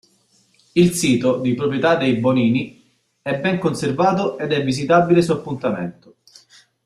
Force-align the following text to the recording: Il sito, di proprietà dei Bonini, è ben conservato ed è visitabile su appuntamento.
Il 0.73 0.93
sito, 0.93 1.37
di 1.37 1.53
proprietà 1.53 1.95
dei 1.95 2.15
Bonini, 2.15 2.83
è 3.21 3.37
ben 3.37 3.59
conservato 3.59 4.39
ed 4.39 4.51
è 4.51 4.63
visitabile 4.63 5.21
su 5.21 5.31
appuntamento. 5.31 6.15